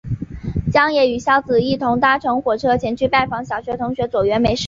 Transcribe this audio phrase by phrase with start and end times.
[0.73, 4.59] 将也与硝子一同搭乘火车前去拜访小学同学佐原美世子。